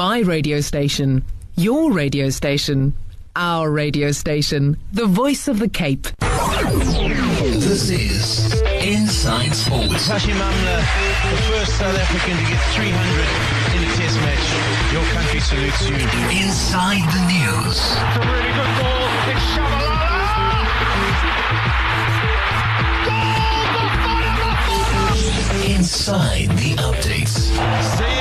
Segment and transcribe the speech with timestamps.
[0.00, 1.22] My radio station.
[1.56, 2.94] Your radio station.
[3.36, 4.78] Our radio station.
[4.94, 6.08] The voice of the Cape.
[7.42, 10.08] This is Inside Sports.
[10.08, 10.76] Hashim Amla,
[11.30, 12.96] the first South African to get 300
[13.76, 14.46] in a test match.
[14.90, 15.96] Your country salutes you.
[16.46, 17.76] Inside the news.
[17.76, 19.04] It's a really good ball.
[19.28, 20.00] It's Tshabalala.
[25.76, 28.19] Inside the updates.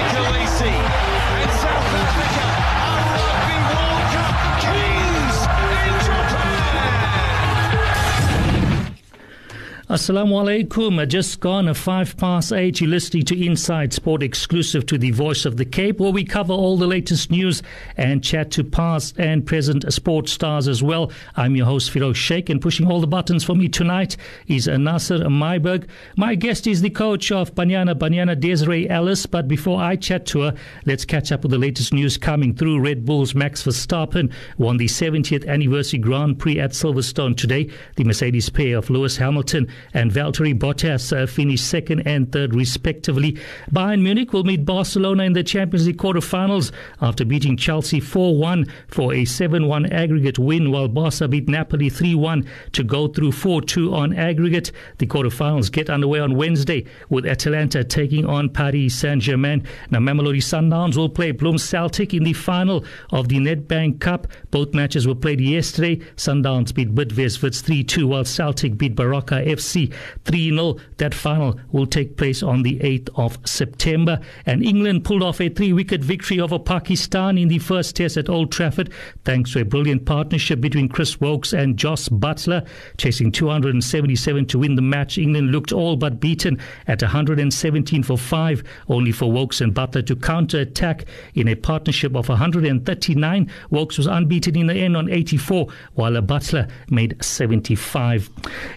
[9.89, 11.07] Assalamu alaikum.
[11.07, 12.79] Just gone a five past eight.
[12.79, 16.53] You're listening to Inside Sport exclusive to the Voice of the Cape, where we cover
[16.53, 17.63] all the latest news
[17.97, 21.11] and chat to past and present sports stars as well.
[21.35, 24.15] I'm your host, Firoz Sheikh, and pushing all the buttons for me tonight
[24.45, 25.87] is Nasser Myberg.
[26.15, 29.25] My guest is the coach of Banyana Banyana, Desiree Ellis.
[29.25, 32.79] But before I chat to her, let's catch up with the latest news coming through.
[32.79, 37.71] Red Bull's Max Verstappen won the 70th anniversary Grand Prix at Silverstone today.
[37.95, 43.37] The Mercedes pair of Lewis Hamilton and Valtteri Bottas uh, finished second and third, respectively.
[43.71, 48.65] Bayern Munich will meet Barcelona in the Champions League quarterfinals after beating Chelsea 4 1
[48.87, 53.31] for a 7 1 aggregate win, while Barca beat Napoli 3 1 to go through
[53.31, 54.71] 4 2 on aggregate.
[54.97, 59.65] The quarterfinals get underway on Wednesday with Atalanta taking on Paris Saint Germain.
[59.89, 64.27] Now, Mamelodi Sundowns will play Bloem Celtic in the final of the Nedbank Cup.
[64.51, 65.97] Both matches were played yesterday.
[66.15, 70.77] Sundowns beat Bidvest Wits 3 2, while Celtic beat Baroka FC 3 0.
[70.97, 74.19] That final will take place on the 8th of September.
[74.45, 78.29] And England pulled off a three wicket victory over Pakistan in the first test at
[78.29, 78.91] Old Trafford,
[79.25, 82.67] thanks to a brilliant partnership between Chris Woakes and Jos Buttler.
[82.97, 88.63] Chasing 277 to win the match, England looked all but beaten at 117 for 5,
[88.87, 93.51] only for Woakes and Buttler to counter attack in a partnership of 139.
[93.69, 98.29] Woakes was unbeaten in the end on 84, while Buttler made 75.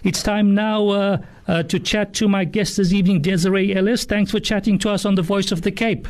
[0.03, 1.17] It's time now uh,
[1.47, 4.05] uh, to chat to my guest this evening, Desiree Ellis.
[4.05, 6.07] Thanks for chatting to us on the Voice of the Cape.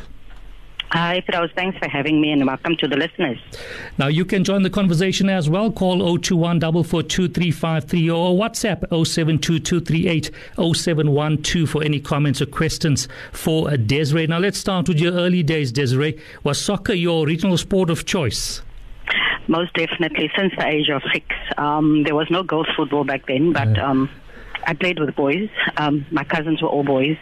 [0.94, 1.52] Hi, Firoz.
[1.56, 3.36] Thanks for having me and welcome to the listeners.
[3.98, 5.72] Now, you can join the conversation as well.
[5.72, 14.28] Call 021 442 or WhatsApp 072238 0712 for any comments or questions for uh, Desiree.
[14.28, 16.20] Now, let's start with your early days, Desiree.
[16.44, 18.62] Was soccer your original sport of choice?
[19.48, 21.26] Most definitely, since the age of six.
[21.58, 24.08] Um, there was no girls' football back then, but um,
[24.66, 25.48] I played with boys.
[25.76, 27.16] Um, my cousins were all boys.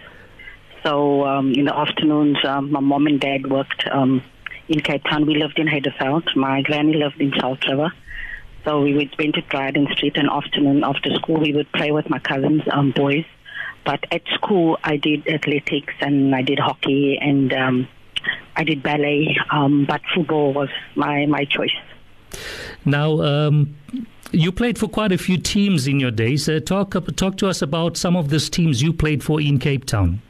[0.85, 4.23] So um, in the afternoons, um, my mom and dad worked um,
[4.69, 5.27] in Cape Town.
[5.27, 6.25] We lived in Heidelberg.
[6.35, 7.93] My granny lived in Salt River.
[8.65, 12.09] So we would went to Dryden Street and afternoon after school we would play with
[12.09, 13.25] my cousins, um, boys.
[13.85, 17.89] But at school I did athletics and I did hockey and um,
[18.55, 19.37] I did ballet.
[19.51, 21.75] Um, but football was my, my choice.
[22.85, 23.77] Now, um,
[24.32, 26.48] you played for quite a few teams in your days.
[26.48, 29.84] Uh, talk talk to us about some of these teams you played for in Cape
[29.84, 30.20] Town.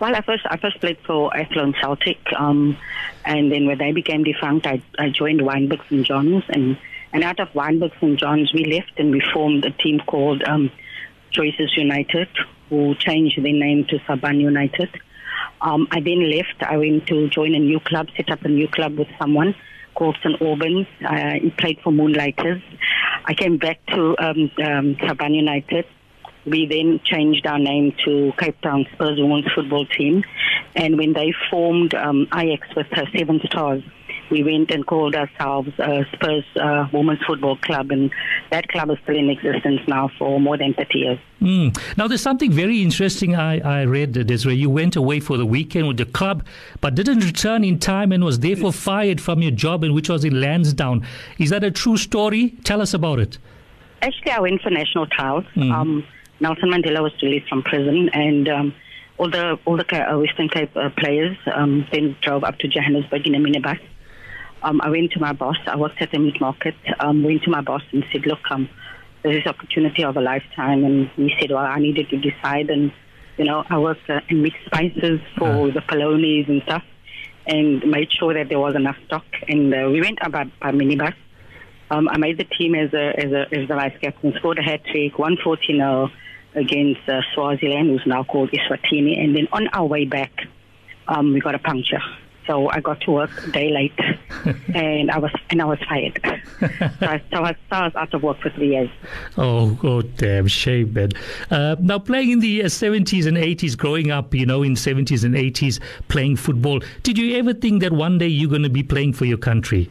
[0.00, 2.76] Well, I first I first played for Athlone Celtic, um,
[3.24, 6.78] and then when they became defunct, I, I joined Wynberg St John's, and
[7.12, 10.70] and out of Wynberg St John's, we left and we formed a team called um,
[11.32, 12.28] Choices United,
[12.68, 14.90] who changed their name to Saban United.
[15.60, 16.62] Um, I then left.
[16.62, 19.54] I went to join a new club, set up a new club with someone
[19.98, 20.86] called St Albans.
[21.02, 22.62] I played for Moonlighters.
[23.24, 25.84] I came back to um, um, Saban United.
[26.46, 30.22] We then changed our name to Cape Town Spurs Women's Football Team.
[30.76, 33.82] And when they formed um, Ajax with her seven stars,
[34.30, 38.10] we went and called ourselves uh, Spurs uh, Women's Football Club, and
[38.50, 41.18] that club is still in existence now for more than 30 years.
[41.40, 41.96] Mm.
[41.96, 44.56] Now, there's something very interesting I, I read, Desiree.
[44.56, 46.44] You went away for the weekend with the club,
[46.80, 50.24] but didn't return in time and was therefore fired from your job, in which was
[50.24, 51.06] in Lansdowne.
[51.38, 52.56] Is that a true story?
[52.64, 53.38] Tell us about it.
[54.02, 55.44] Actually, I went for national trials.
[55.56, 55.72] Mm.
[55.72, 56.06] Um,
[56.40, 58.74] Nelson Mandela was released from prison, and um,
[59.18, 63.26] all the all the uh, Western Cape uh, players um, then drove up to Johannesburg
[63.26, 63.80] in a minibus.
[64.62, 65.56] Um, I went to my boss.
[65.66, 66.74] I worked at the meat market.
[66.98, 68.68] Um, went to my boss and said, "Look, um,
[69.22, 72.92] there's this opportunity of a lifetime." And he said, "Well, I needed to decide." And
[73.36, 75.70] you know, I worked uh, in mixed spices for uh.
[75.70, 76.82] the polonies and stuff,
[77.46, 79.26] and made sure that there was enough stock.
[79.46, 81.14] And uh, we went up by, by minibus.
[81.90, 84.34] Um, I made the team as a as a as the vice captain.
[84.38, 86.10] Scored a hat trick, 114
[86.54, 89.22] against uh, Swaziland, who's now called Eswatini.
[89.22, 90.32] And then on our way back,
[91.06, 92.00] um, we got a puncture
[92.48, 93.98] so I got to work day late,
[94.74, 96.18] and I was and I was fired.
[96.98, 98.90] so, I, so, I, so I was out of work for three years.
[99.36, 101.10] Oh, oh, damn shame, man.
[101.50, 105.24] Uh, now, playing in the uh, 70s and 80s, growing up, you know, in 70s
[105.24, 105.78] and 80s,
[106.08, 109.26] playing football, did you ever think that one day you're going to be playing for
[109.26, 109.90] your country?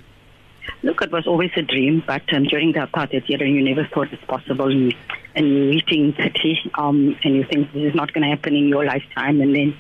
[0.84, 4.12] Look, it was always a dream, but um, during the apartheid era, you never thought
[4.12, 4.72] it's possible.
[4.72, 4.94] And,
[5.36, 8.68] and you're reaching 30, um, and you think this is not going to happen in
[8.68, 9.42] your lifetime.
[9.42, 9.78] And then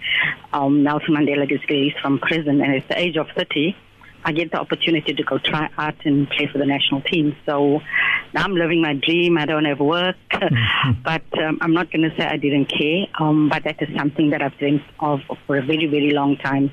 [0.54, 3.76] um, Nelson Mandela gets released from prison, and at the age of 30,
[4.28, 7.36] I get the opportunity to go try out and play for the national team.
[7.46, 7.80] So
[8.34, 9.38] now I'm living my dream.
[9.38, 10.18] I don't have work,
[11.04, 13.06] but um, I'm not going to say I didn't care.
[13.20, 16.72] Um, but that is something that I've dreamed of for a very, very long time.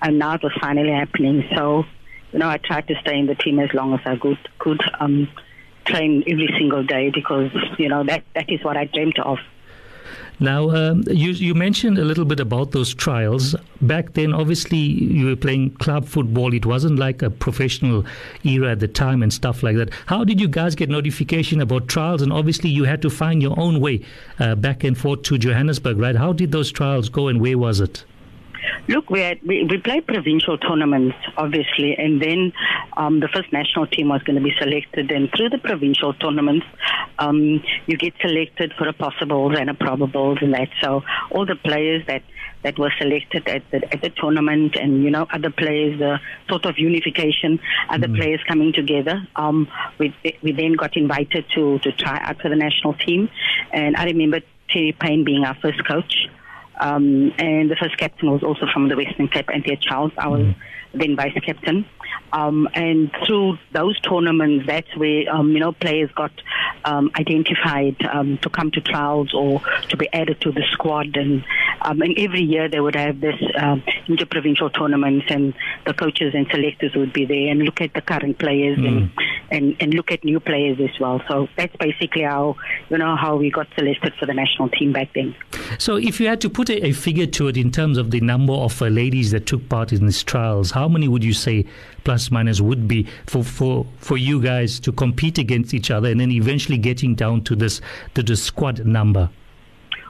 [0.00, 1.46] And now it was finally happening.
[1.54, 1.84] So
[2.34, 4.80] you know, I tried to stay in the team as long as I could, could
[4.98, 5.28] um,
[5.84, 9.38] train every single day because, you know, that, that is what I dreamt of.
[10.40, 13.54] Now, um, you, you mentioned a little bit about those trials.
[13.80, 16.52] Back then, obviously, you were playing club football.
[16.52, 18.04] It wasn't like a professional
[18.42, 19.90] era at the time and stuff like that.
[20.06, 22.20] How did you guys get notification about trials?
[22.20, 24.04] And obviously, you had to find your own way
[24.40, 26.16] uh, back and forth to Johannesburg, right?
[26.16, 28.04] How did those trials go and where was it?
[28.88, 32.52] Look, we, had, we, we played provincial tournaments, obviously, and then
[32.96, 35.10] um, the first national team was going to be selected.
[35.10, 36.66] And through the provincial tournaments,
[37.18, 40.68] um, you get selected for a possibles and a probables and that.
[40.82, 42.22] So all the players that
[42.64, 46.18] that were selected at the, at the tournament and, you know, other players, the
[46.48, 48.16] sort of unification, other mm.
[48.16, 49.28] players coming together.
[49.36, 49.68] Um,
[49.98, 53.28] we, we then got invited to, to try out for the national team.
[53.70, 54.40] And I remember
[54.70, 56.26] Terry Payne being our first coach.
[56.80, 60.12] Um, and the first captain was also from the Western Cape, Anthea Charles.
[60.18, 60.60] I was mm-hmm.
[60.94, 61.86] Then vice captain.
[62.32, 66.32] Um, and through those tournaments, that's where, um, you know, players got
[66.84, 71.16] um, identified um, to come to trials or to be added to the squad.
[71.16, 71.44] And,
[71.82, 75.54] um, and every year they would have this um, interprovincial tournaments and
[75.86, 78.88] the coaches and selectors would be there and look at the current players mm.
[78.88, 79.10] and,
[79.50, 81.22] and, and look at new players as well.
[81.28, 82.56] So that's basically how,
[82.90, 85.36] you know, how we got selected for the national team back then.
[85.78, 88.20] So if you had to put a, a figure to it in terms of the
[88.20, 91.66] number of uh, ladies that took part in these trials, how many would you say
[92.04, 96.20] plus minus would be for, for, for you guys to compete against each other and
[96.20, 97.80] then eventually getting down to this
[98.14, 99.30] to the squad number?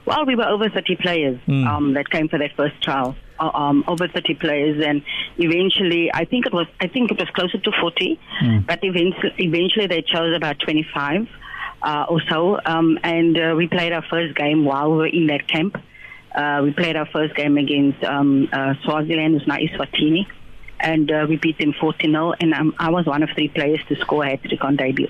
[0.06, 1.66] Well, we were over 30 players mm.
[1.66, 3.16] um, that came for that first trial.
[3.40, 5.02] Uh, um, over 30 players, and
[5.38, 8.64] eventually, I think it was, I think it was closer to 40, mm.
[8.64, 11.26] but eventually, eventually they chose about 25
[11.82, 15.26] uh, or so, um, and uh, we played our first game while we were in
[15.26, 15.76] that camp.
[16.32, 20.28] Uh, we played our first game against um, uh, Swaziland, who's now Eswatini
[20.80, 22.34] and uh, we beat them 40 0.
[22.40, 25.08] And um, I was one of three players to score a hat trick on debut.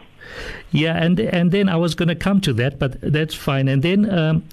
[0.71, 3.69] Yeah, and and then I was going to come to that, but that's fine.
[3.69, 4.45] And then um,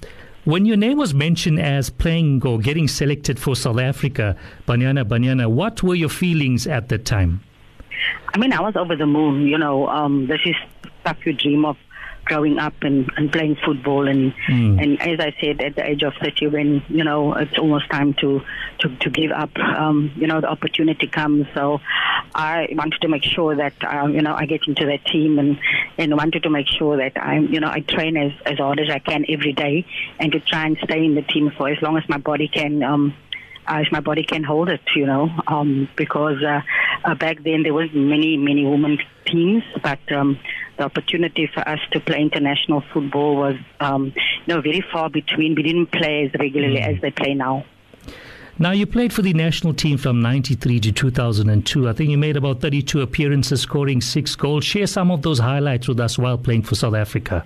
[0.44, 4.36] when your name was mentioned as playing or getting selected for South Africa,
[4.66, 7.40] Banyana Banyana, what were your feelings at that time?
[8.34, 9.46] I mean, I was over the moon.
[9.46, 10.56] You know, um, this is
[11.00, 11.76] stuff you dream of
[12.24, 14.82] growing up and, and playing football and mm.
[14.82, 18.14] and as I said at the age of 30 when you know it's almost time
[18.14, 18.42] to
[18.80, 21.80] to, to give up um, you know the opportunity comes so
[22.34, 25.58] I wanted to make sure that um, you know I get into that team and
[25.98, 28.90] and wanted to make sure that I'm you know I train as as hard as
[28.90, 29.86] I can every day
[30.18, 32.82] and to try and stay in the team for as long as my body can
[32.82, 33.14] um
[33.66, 36.60] as my body can hold it, you know, um, because uh,
[37.04, 40.38] uh, back then there was many, many women teams, but um,
[40.76, 45.54] the opportunity for us to play international football was, um, you know, very far between.
[45.54, 46.94] We didn't play as regularly mm.
[46.96, 47.64] as they play now.
[48.58, 51.88] Now, you played for the national team from 93 to 2002.
[51.88, 54.64] I think you made about 32 appearances, scoring six goals.
[54.64, 57.44] Share some of those highlights with us while playing for South Africa.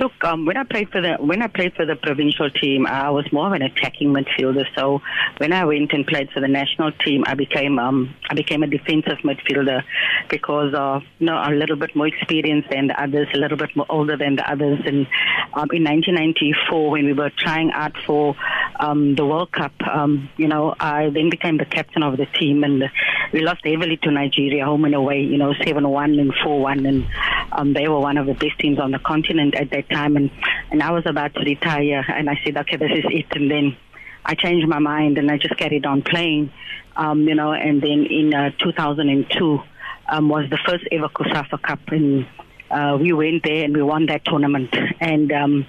[0.00, 3.10] Look, um, when I played for the when I played for the provincial team, I
[3.10, 4.64] was more of an attacking midfielder.
[4.76, 5.00] So
[5.38, 8.66] when I went and played for the national team, I became um, I became a
[8.66, 9.84] defensive midfielder
[10.28, 13.76] because of you know a little bit more experienced than the others, a little bit
[13.76, 14.80] more older than the others.
[14.84, 15.06] And
[15.54, 18.34] um, in 1994, when we were trying out for
[18.80, 22.64] um, the World Cup, um, you know, I then became the captain of the team,
[22.64, 22.82] and
[23.32, 25.20] we lost heavily to Nigeria, home and away.
[25.20, 27.06] You know, seven-one and four-one, and
[27.52, 30.30] um, they were one of the best teams on the continent at that time, and
[30.70, 33.76] and I was about to retire, and I said, okay, this is it, and then
[34.24, 36.52] I changed my mind, and I just carried on playing,
[36.96, 39.62] um, you know, and then in uh, 2002
[40.08, 42.26] um, was the first ever COSAFA Cup, and
[42.70, 45.66] uh, we went there and we won that tournament, and um,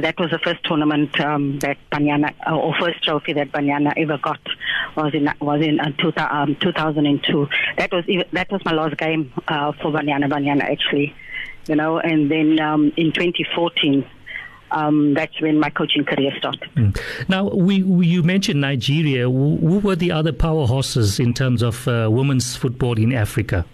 [0.00, 4.18] that was the first tournament um, that Banyana, uh, or first trophy that Banyana ever
[4.18, 4.40] got
[4.96, 7.48] was in was in uh, two, um, 2002.
[7.78, 10.30] That was that was my last game uh, for Banyana.
[10.30, 11.14] Banyana actually
[11.66, 14.06] you know, and then um, in 2014,
[14.70, 16.68] um, that's when my coaching career started.
[16.74, 16.98] Mm.
[17.28, 19.30] Now, we, we, you mentioned Nigeria.
[19.30, 23.64] Who, who, were the other power horses in terms of uh, women's football in Africa?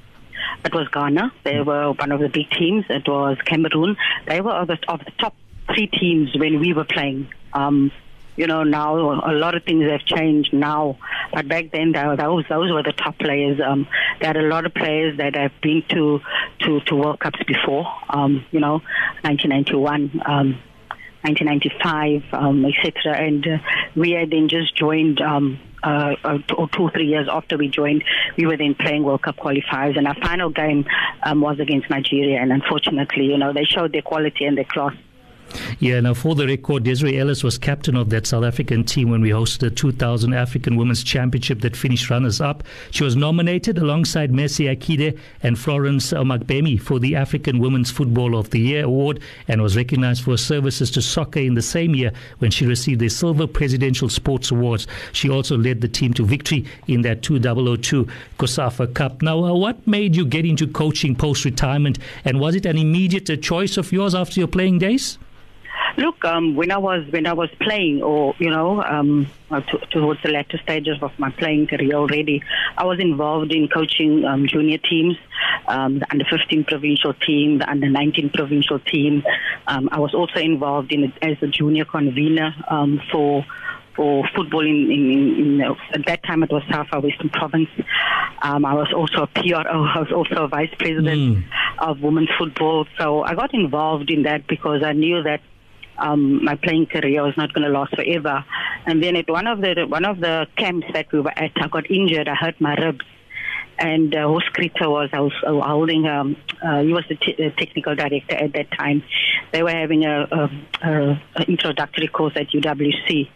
[0.65, 1.33] It was Ghana.
[1.45, 2.85] They were one of the big teams.
[2.91, 3.97] It was Cameroon.
[4.27, 5.35] They were of the, of the top
[5.75, 7.29] three teams when we were playing.
[7.55, 7.91] Um,
[8.37, 10.99] you know, now a lot of things have changed now,
[11.33, 13.61] but back then those those were the top players.
[13.61, 13.87] Um,
[14.21, 16.21] there are a lot of players that have been to
[16.61, 17.87] to, to World Cups before.
[18.09, 18.81] Um, you know,
[19.23, 20.23] 1991.
[20.25, 20.63] Um,
[21.23, 23.15] 1995, um, etc.
[23.15, 23.59] And uh,
[23.95, 28.05] we had then just joined, um, uh, uh, two or three years after we joined,
[28.39, 29.99] we were then playing World Cup qualifiers.
[29.99, 30.87] And our final game
[31.23, 32.41] um, was against Nigeria.
[32.41, 34.95] And unfortunately, you know, they showed their quality and their class.
[35.79, 39.21] Yeah, now for the record, Desiree Ellis was captain of that South African team when
[39.21, 42.63] we hosted the 2000 African Women's Championship that finished runners up.
[42.91, 48.51] She was nominated alongside Mercy Akide and Florence Omagbemi for the African Women's Football of
[48.51, 52.13] the Year award and was recognized for her services to soccer in the same year
[52.39, 54.87] when she received the Silver Presidential Sports Awards.
[55.13, 58.07] She also led the team to victory in that 2002
[58.39, 59.23] COSAFA Cup.
[59.23, 63.31] Now, uh, what made you get into coaching post retirement and was it an immediate
[63.31, 65.19] uh, choice of yours after your playing days?
[65.97, 69.79] Look, um, when I was when I was playing, or you know, um, uh, to,
[69.91, 72.43] towards the latter stages of my playing career already,
[72.77, 75.17] I was involved in coaching um, junior teams,
[75.69, 79.23] um, the under 15 provincial team, the under 19 provincial team.
[79.67, 83.45] Um, I was also involved in as a junior convener um, for
[83.97, 87.69] for football in, in, in, in uh, at that time it was South Western Province.
[88.43, 89.85] Um, I was also a PRO.
[89.85, 91.45] I was also a vice president mm.
[91.79, 92.87] of women's football.
[92.99, 95.41] So I got involved in that because I knew that
[96.01, 98.45] um, my playing career was not going to last forever.
[98.87, 101.69] And then at one of the one of the camps that we were at, I
[101.69, 102.29] got injured.
[102.29, 103.05] I hurt my ribs.
[103.79, 106.07] And uh, host was I was uh, holding.
[106.07, 109.03] Um, uh, he was the, t- technical director at that time.
[109.53, 110.51] They were having a, a,
[110.83, 113.31] a introductory course at UWC,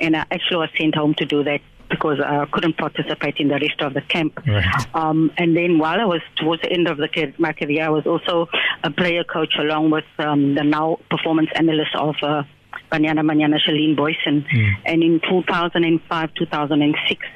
[0.00, 3.54] and I actually was sent home to do that because I couldn't participate in the
[3.54, 4.38] rest of the camp.
[4.46, 4.64] Right.
[4.94, 8.06] Um, and then while I was towards the end of the, my career, I was
[8.06, 8.48] also
[8.84, 12.42] a player coach along with um, the now performance analyst of uh,
[12.92, 14.46] Banyana Banyana Shalene Booysen.
[14.48, 14.74] Mm.
[14.84, 17.26] And in 2005, 2006,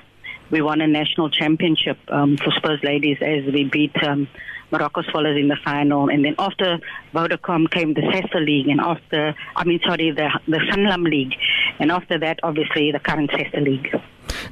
[0.50, 4.28] we won a national championship um, for Spurs ladies as we beat um,
[4.70, 6.08] Moroka Swallows in the final.
[6.08, 6.78] And then after
[7.14, 11.34] Vodacom came the Sasol League, and after, I mean, sorry, the, the Sanlam League.
[11.78, 13.94] And after that, obviously, the current Sasol League.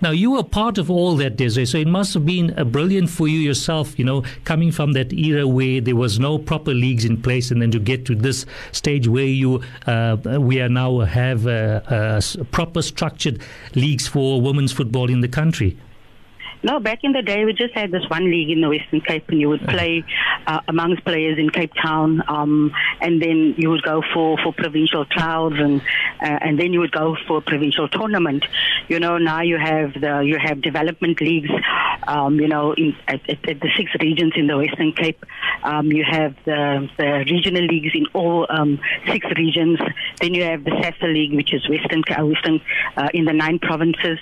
[0.01, 3.11] Now, you were part of all that, Desiree, so it must have been a brilliant
[3.11, 7.05] for you yourself, you know, coming from that era where there was no proper leagues
[7.05, 11.01] in place and then to get to this stage where you, uh, we are now
[11.01, 12.21] have uh, uh,
[12.51, 13.41] proper structured
[13.75, 15.77] leagues for women's football in the country.
[16.63, 19.25] No, back in the day, we just had this one league in the Western Cape,
[19.29, 20.05] and you would play
[20.47, 25.07] uh, amongst players in Cape Town, um, and then you would go for, for provincial
[25.07, 25.81] clouds, and
[26.21, 28.45] uh, and then you would go for a provincial tournament.
[28.89, 31.51] You know, now you have the you have development leagues.
[32.07, 35.25] Um, you know, in, at, at, at, the six regions in the Western Cape,
[35.63, 39.79] um, you have the, the regional leagues in all um, six regions.
[40.21, 42.61] Then you have the Sasol League, which is Western uh, Western
[42.97, 44.19] uh, in the nine provinces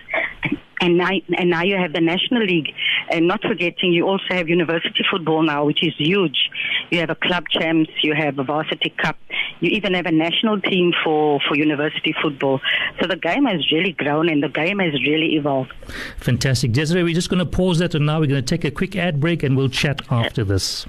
[0.80, 2.74] and now, and now you have the National League.
[3.10, 6.50] And not forgetting, you also have university football now, which is huge.
[6.90, 9.16] You have a club champs, you have a varsity cup,
[9.60, 12.60] you even have a national team for, for university football.
[13.00, 15.72] So the game has really grown and the game has really evolved.
[16.18, 16.72] Fantastic.
[16.72, 18.96] Desiree, we're just going to pause that and now we're going to take a quick
[18.96, 20.86] ad break and we'll chat after this.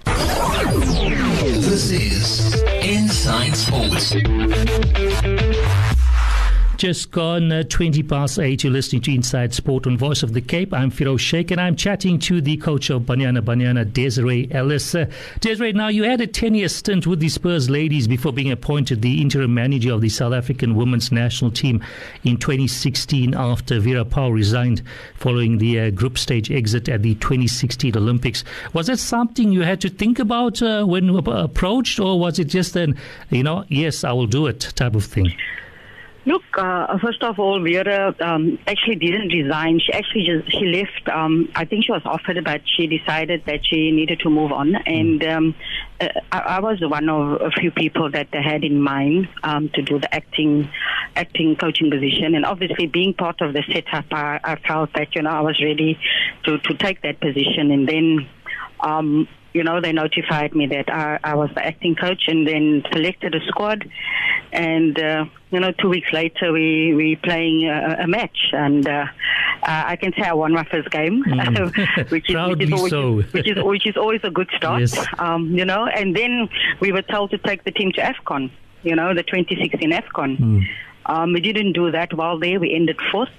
[1.42, 5.39] This is Inside Sports.
[6.80, 8.64] Just gone uh, 20 past 8.
[8.64, 10.74] You're listening to Inside Sport on Voice of the Cape.
[10.74, 14.96] I'm Firoz Sheikh and I'm chatting to the coach of Banyana Banyana, Desiree Ellis.
[14.96, 15.08] Uh,
[15.42, 19.02] Desiree, now you had a 10 year stint with the Spurs ladies before being appointed
[19.02, 21.84] the interim manager of the South African women's national team
[22.24, 24.82] in 2016 after Vera Pauw resigned
[25.16, 28.46] following the uh, group stage exit at the 2016 Olympics.
[28.72, 32.78] Was that something you had to think about uh, when approached, or was it just
[32.78, 32.96] an,
[33.32, 35.34] you know, yes, I will do it type of thing?
[36.30, 39.80] Look, uh, first of all, Vera um, actually didn't resign.
[39.80, 41.10] She actually just she left.
[41.10, 44.76] Um, I think she was offered, but she decided that she needed to move on.
[44.76, 45.56] And um,
[46.00, 49.70] uh, I, I, was one of a few people that they had in mind um,
[49.74, 50.70] to do the acting,
[51.16, 52.36] acting coaching position.
[52.36, 55.60] And obviously, being part of the setup, I, I felt that you know I was
[55.60, 55.98] ready
[56.44, 57.72] to to take that position.
[57.72, 58.30] And then
[58.82, 62.84] um, you know, they notified me that I, I was the acting coach and then
[62.92, 63.90] selected a squad.
[64.52, 68.38] And, uh, you know, two weeks later, we, we playing a, a match.
[68.52, 69.06] And uh,
[69.64, 72.10] I can say I won my first game, mm.
[72.12, 73.16] which, is, which, is always, so.
[73.32, 75.08] which, is, which is always a good start, yes.
[75.18, 75.88] um, you know.
[75.88, 78.52] And then we were told to take the team to AFCON.
[78.84, 80.68] you know, the 2016 AFCON.
[81.06, 82.60] Um, we didn't do that well there.
[82.60, 83.30] We ended fourth.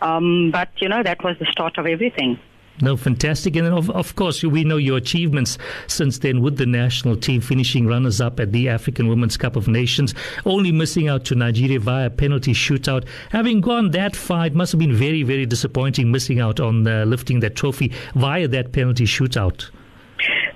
[0.00, 2.38] Um, but, you know, that was the start of everything.
[2.80, 3.54] No, fantastic.
[3.56, 7.86] And of, of course, we know your achievements since then with the national team, finishing
[7.86, 10.14] runners up at the African Women's Cup of Nations,
[10.46, 13.06] only missing out to Nigeria via penalty shootout.
[13.30, 17.04] Having gone that far, it must have been very, very disappointing missing out on uh,
[17.04, 19.70] lifting that trophy via that penalty shootout.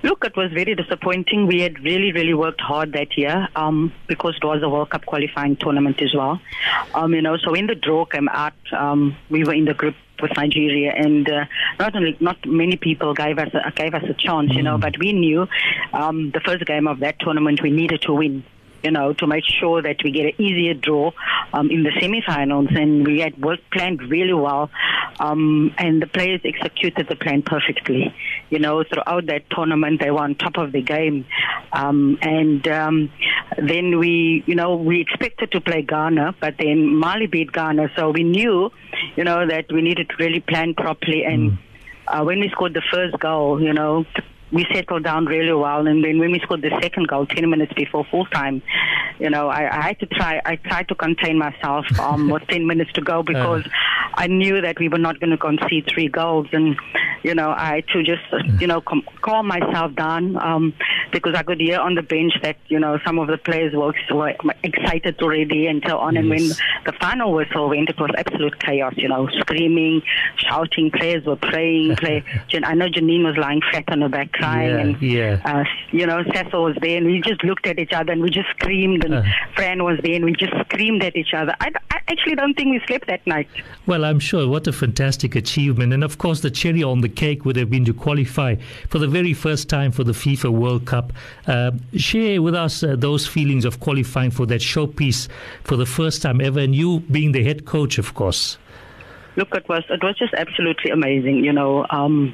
[0.03, 1.47] Look, it was very disappointing.
[1.47, 5.05] We had really, really worked hard that year um, because it was a World Cup
[5.05, 6.39] qualifying tournament as well.
[6.93, 9.95] Um, you know, so when the draw came out, um, we were in the group
[10.21, 11.45] with Nigeria, and uh,
[11.79, 14.97] not only not many people gave us a, gave us a chance, you know, but
[14.97, 15.47] we knew
[15.93, 18.43] um, the first game of that tournament we needed to win
[18.83, 21.11] you know, to make sure that we get an easier draw
[21.53, 22.69] um, in the semi-finals.
[22.71, 24.69] And we had work planned really well,
[25.19, 28.13] um, and the players executed the plan perfectly.
[28.49, 31.25] You know, throughout that tournament, they were on top of the game.
[31.71, 33.11] Um, and um,
[33.57, 38.11] then we, you know, we expected to play Ghana, but then Mali beat Ghana, so
[38.11, 38.71] we knew,
[39.15, 41.23] you know, that we needed to really plan properly.
[41.23, 41.57] And
[42.07, 44.05] uh, when we scored the first goal, you know,
[44.51, 45.85] we settled down really well.
[45.87, 48.61] And then when we scored the second goal, 10 minutes before full time,
[49.19, 52.65] you know, I, I had to try, I tried to contain myself um, with 10
[52.65, 53.67] minutes to go because
[54.13, 56.47] I knew that we were not going to concede three goals.
[56.51, 56.77] And,
[57.23, 60.73] you know, I had to just, uh, you know, com- calm myself down um,
[61.11, 63.93] because I could hear on the bench that, you know, some of the players were,
[64.11, 66.15] were excited already and so on.
[66.15, 66.47] And when
[66.85, 70.03] the final whistle went, it was absolute chaos, you know, screaming,
[70.37, 71.95] shouting, players were praying.
[71.97, 72.23] Play.
[72.63, 74.69] I know Janine was lying flat on her back crying.
[74.69, 75.41] Yeah, and, yeah.
[75.45, 78.29] Uh, you know, Cecil was there and we just looked at each other and we
[78.29, 79.03] just screamed.
[79.05, 79.23] And Uh.
[79.55, 81.55] Fran was there and we just screamed at each other.
[81.59, 83.49] I, I actually don't think we slept that night.
[83.85, 84.47] Well, I'm sure.
[84.47, 85.93] What a fantastic achievement.
[85.93, 88.55] And of course, the cherry on the cake would have been to qualify
[88.89, 91.13] for the very first time for the FIFA World Cup.
[91.47, 95.27] Uh, share with us uh, those feelings of qualifying for that showpiece
[95.63, 98.57] for the first time ever, and you being the head coach, of course.
[99.35, 101.43] Look, it was it was just absolutely amazing.
[101.43, 102.33] You know, um,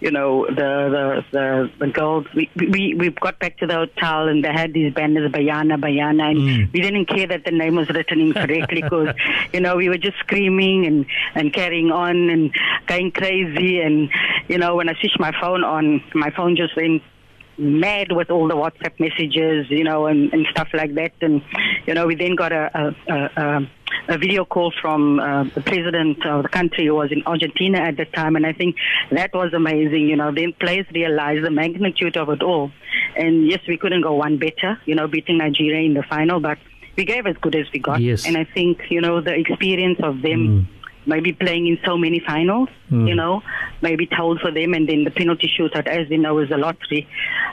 [0.00, 2.26] you know the the the, the girls.
[2.34, 6.30] We, we we got back to the hotel and they had these banners, Bayana, Bayana,
[6.30, 6.70] and hmm.
[6.72, 9.14] we didn't care that the name was written incorrectly because
[9.52, 12.54] you know we were just screaming and and carrying on and
[12.86, 13.80] going crazy.
[13.80, 14.10] And
[14.48, 17.02] you know when I switched my phone on, my phone just went
[17.58, 21.12] mad with all the WhatsApp messages, you know, and, and stuff like that.
[21.20, 21.42] And,
[21.86, 23.70] you know, we then got a, a, a,
[24.08, 27.96] a, video call from uh, the president of the country who was in Argentina at
[27.96, 28.36] the time.
[28.36, 28.76] And I think
[29.10, 30.32] that was amazing, you know.
[30.32, 32.70] Then players realized the magnitude of it all.
[33.16, 36.58] And yes, we couldn't go one better, you know, beating Nigeria in the final, but
[36.96, 38.00] we gave as good as we got.
[38.00, 38.26] Yes.
[38.26, 40.68] And I think, you know, the experience of them
[41.06, 43.42] maybe playing in so many finals, you know,
[43.82, 47.08] maybe told for them, and then the penalty shootout, as we know, is a lottery.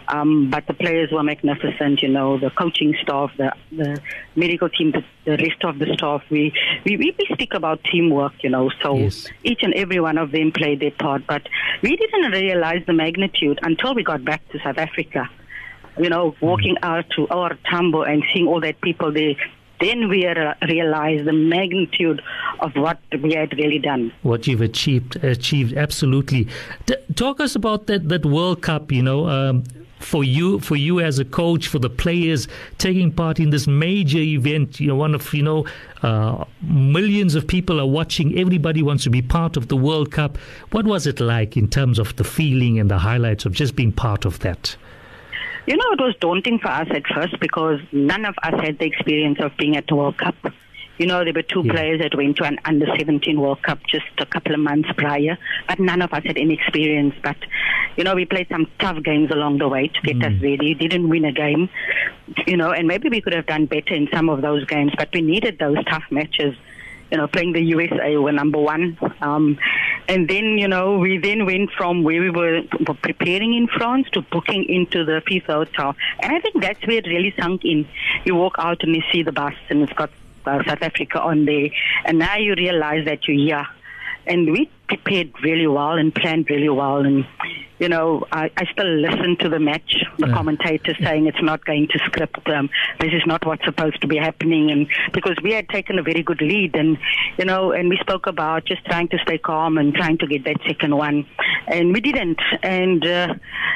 [0.07, 4.01] Um, but the players were magnificent, you know, the coaching staff, the, the
[4.35, 6.21] medical team, the, the rest of the staff.
[6.29, 6.53] We,
[6.85, 9.27] we, we speak about teamwork, you know, so Yes.
[9.43, 11.25] each and every one of them played their part.
[11.27, 11.43] But
[11.81, 15.29] we didn't realize the magnitude until we got back to South Africa
[15.97, 19.35] you know, walking out to OR Tambo and seeing all that people there,
[19.83, 22.21] then we uh, realized the magnitude
[22.59, 24.11] of what we had really done.
[24.21, 26.47] what you've achieved achieved absolutely.
[26.85, 29.63] T- talk us about that that world cup you know um,
[29.99, 34.19] for you for you as a coach for the players taking part in this major
[34.19, 34.79] event.
[34.79, 35.65] You know one of you know
[36.01, 38.37] uh, millions of people are watching.
[38.37, 40.37] Everybody wants to be part of the world cup.
[40.71, 43.91] What was it like in terms of the feeling and the highlights of just being
[43.91, 44.75] part of that
[45.65, 48.85] You know, it was daunting for us at first because none of us had the
[48.85, 50.35] experience of being at the World Cup.
[50.97, 51.73] You know, there were two Yeah.
[51.73, 55.37] players that went to an under 17 World Cup just a couple of months prior,
[55.67, 57.15] but none of us had any experience.
[57.23, 57.37] But,
[57.95, 60.43] you know, we played some tough games along the way to get us mm.
[60.43, 60.75] ready.
[60.75, 61.69] Didn't win a game,
[62.45, 65.09] you know, and maybe we could have done better in some of those games, but
[65.13, 66.55] we needed those tough matches.
[67.13, 68.97] You know, playing the USA were number one.
[69.21, 69.59] Um,
[70.09, 72.63] and then, you know, we then went from where we were
[73.03, 75.95] preparing in France to booking into the FIFA hotel.
[76.19, 77.87] And I think that's where it really sunk in.
[78.25, 80.09] You walk out and you see the bus and it's got
[80.47, 81.69] uh, South Africa on there.
[82.03, 83.67] And now you realize that you're here.
[84.25, 86.97] And we prepared really well and planned really well.
[86.99, 87.25] And,
[87.79, 90.33] you know, I, I still listen to the match, the Yeah.
[90.33, 92.47] commentators saying it's not going to script.
[92.47, 94.71] Um, this is not what's supposed to be happening.
[94.71, 96.97] And because we had taken a very good lead and,
[97.37, 100.43] you know, and we spoke about just trying to stay calm and trying to get
[100.45, 101.25] that second one.
[101.67, 102.39] And we didn't.
[102.61, 103.33] And, uh,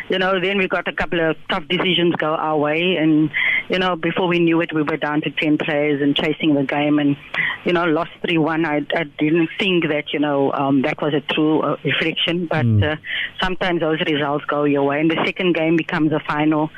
[0.10, 2.96] you know, then we got a couple of tough decisions go our way.
[2.96, 3.30] And,
[3.70, 6.64] you know, before we knew it, we were down to 10 players and chasing the
[6.64, 7.18] game and,
[7.66, 8.66] you know, lost 3-1.
[8.66, 12.66] I, I didn't think that, you know, um, that was a true uh, reflection, but
[12.66, 12.94] mm.
[12.94, 12.96] uh,
[13.42, 15.02] sometimes those results go your way.
[15.02, 16.70] And the second game becomes a final.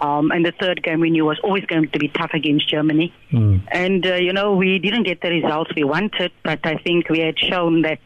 [0.00, 3.12] Um, and the third game we knew was always going to be tough against Germany.
[3.32, 3.62] Mm.
[3.72, 7.20] And, uh, you know, we didn't get the results we wanted, but I think we
[7.20, 7.98] had shown that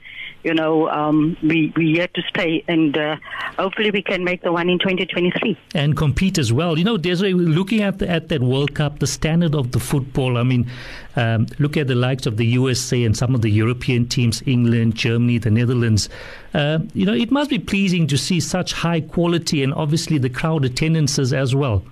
[0.42, 3.16] you know, um, we we here to stay, and uh,
[3.58, 6.78] hopefully we can make the one in 2023 and compete as well.
[6.78, 10.38] You know, Desiree, looking at the, at that World Cup, the standard of the football.
[10.38, 10.70] I mean,
[11.16, 14.94] um, look at the likes of the USA and some of the European teams, England,
[14.94, 16.08] Germany, the Netherlands.
[16.54, 20.30] Uh, you know, it must be pleasing to see such high quality and obviously the
[20.30, 21.82] crowd attendances as well.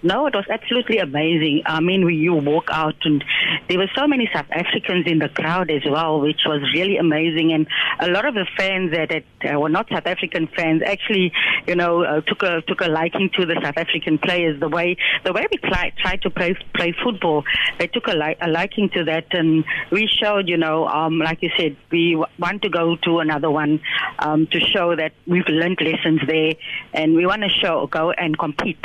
[0.00, 1.62] No, it was absolutely amazing.
[1.66, 3.24] I mean, we, you walk out and
[3.68, 7.52] there were so many South Africans in the crowd as well, which was really amazing.
[7.52, 7.66] And
[7.98, 11.32] a lot of the fans that, that uh, were not South African fans actually,
[11.66, 14.60] you know, uh, took a took a liking to the South African players.
[14.60, 17.42] The way the way we try, tried to play play football,
[17.80, 21.42] they took a, li- a liking to that, and we showed, you know, um, like
[21.42, 23.80] you said, we w- want to go to another one
[24.20, 26.54] um, to show that we've learned lessons there,
[26.92, 28.84] and we want to show go and compete.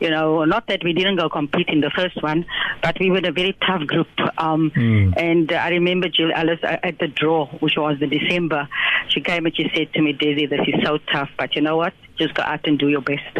[0.00, 2.46] You know not that we didn't go compete in the first one,
[2.80, 4.06] but we were a very tough group.
[4.38, 5.12] Um, mm.
[5.16, 8.68] And uh, I remember Jill Ellis uh, at the draw, which was the December.
[9.08, 11.76] She came and she said to me, Daisy, this is so tough, but you know
[11.76, 11.92] what?
[12.16, 13.36] Just go out and do your best.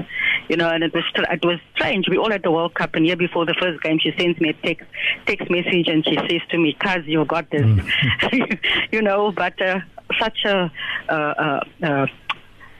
[0.49, 2.09] You know, and it was it was strange.
[2.09, 4.49] We all had the World Cup, and year before the first game, she sends me
[4.51, 4.87] a text
[5.27, 8.59] text message, and she says to me, "Cuz, you got this." Mm.
[8.95, 9.79] you know, but uh,
[10.21, 10.71] such a
[11.09, 12.07] uh, uh,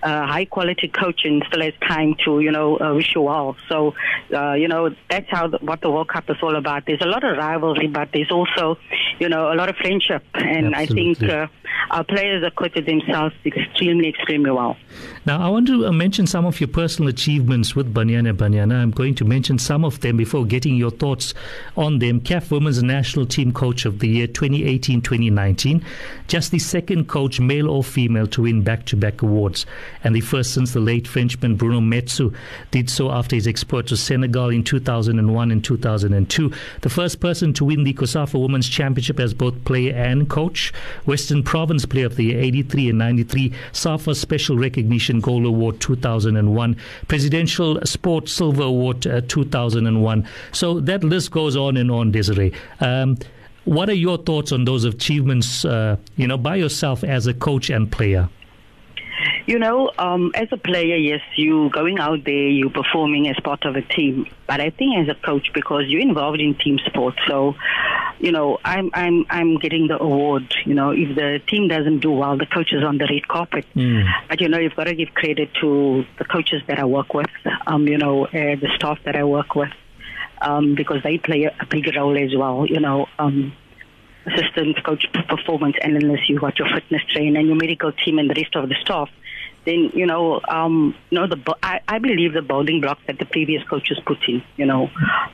[0.05, 3.57] uh high quality coaching still has time to, you know, uh, wish you well.
[3.69, 3.95] So,
[4.33, 6.85] uh, you know, that's how the, what the World Cup is all about.
[6.87, 8.79] There's a lot of rivalry, but there's also,
[9.19, 10.23] you know, a lot of friendship.
[10.35, 10.81] And Absolutely.
[10.81, 11.47] I think uh,
[11.91, 14.77] our players acquitted themselves extremely, extremely well.
[15.27, 18.75] Now, I want to uh, mention some of your personal achievements with Banyana Banyana.
[18.75, 21.35] I'm going to mention some of them before getting your thoughts
[21.77, 22.21] on them.
[22.21, 25.85] CAF Women's National Team Coach of the Year 2018 2019.
[26.29, 29.67] Just the second coach, male or female, to win back to back awards
[30.03, 32.35] and the first since the late Frenchman Bruno Metsu
[32.71, 36.53] did so after his export to Senegal in 2001 and 2002.
[36.81, 40.73] The first person to win the COSAFA Women's Championship as both player and coach.
[41.07, 43.53] Western Province Player of the Year 83 and 93.
[43.73, 46.77] SAFA Special Recognition Gold Award 2001.
[47.09, 50.29] Presidential Sport Silver Award uh, 2001.
[50.53, 52.53] So that list goes on and on, Desiree.
[52.81, 53.19] Um,
[53.65, 57.71] what are your thoughts on those achievements, uh, you know, by yourself as a coach
[57.71, 58.29] and player?
[59.47, 63.67] You know, um, as a player, yes, you going out there, you performing as part
[63.67, 64.27] of a team.
[64.47, 67.55] But I think as a coach, because you're involved in team sports, so
[68.19, 70.55] you know, I'm I'm I'm getting the award.
[70.65, 73.67] You know, if the team doesn't do well, the coach is on the red carpet.
[73.77, 74.11] Mm.
[74.31, 77.27] But you know, you've got to give credit to the coaches that I work with.
[77.67, 79.73] Um, you know, uh, the staff that I work with,
[80.41, 82.65] um, because they play a big role as well.
[82.67, 83.53] You know, um,
[84.27, 88.35] assistant coach, performance analyst, you got your fitness trainer, and your medical team, and the
[88.41, 89.11] rest of the staff
[89.65, 93.25] then you know, um, you know, the I, I believe the building blocks that the
[93.25, 94.91] previous coaches put in, you know,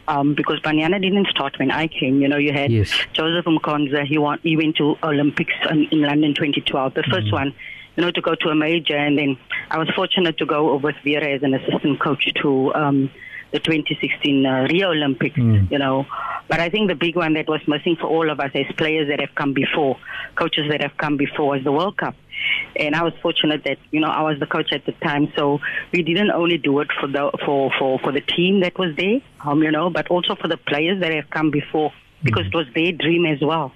[0.09, 2.21] um, because Banyana didn't start when I came.
[2.21, 2.90] You know, you had yes.
[3.12, 4.07] Joseph Mkhonza.
[4.07, 7.31] He went he went to Olympics in, in London 2012, the 1st mm-hmm.
[7.33, 7.55] one.
[7.97, 9.37] You know, to go to a major, and then
[9.71, 13.11] I was fortunate to go with Vera as an assistant coach to um,
[13.53, 15.37] the 2016 uh, Rio Olympics.
[15.37, 15.71] Mm.
[15.71, 16.07] You know,
[16.49, 19.09] but I think the big one that was missing for all of us as players
[19.09, 19.99] that have come before,
[20.37, 22.14] coaches that have come before, was the World Cup.
[22.76, 25.61] And I was fortunate that you know I was the coach at the time, so
[25.92, 29.20] we didn't only do it for the for for for the team that was there,
[29.44, 32.66] um, you know, but also for the players that have come before because it was
[32.74, 33.72] their dream as well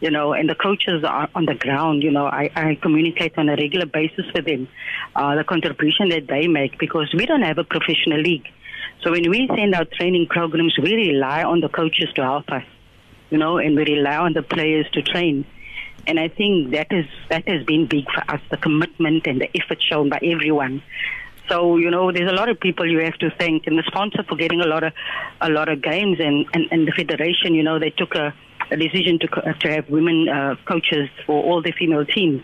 [0.00, 3.48] you know, and the coaches are on the ground, you know, I, I communicate on
[3.48, 4.68] a regular basis with them,
[5.16, 8.46] uh, the contribution that they make because we don't have a professional league.
[9.02, 12.64] So when we send out training programs, we rely on the coaches to help us,
[13.30, 15.44] you know, and we rely on the players to train.
[16.08, 19.48] And I think that is that has been big for us, the commitment and the
[19.54, 20.82] effort shown by everyone.
[21.48, 24.22] So you know, there's a lot of people you have to thank, and the sponsor
[24.22, 24.94] for getting a lot of
[25.42, 27.54] a lot of games, and and, and the federation.
[27.54, 28.34] You know, they took a,
[28.70, 29.28] a decision to
[29.60, 32.42] to have women uh, coaches for all the female teams.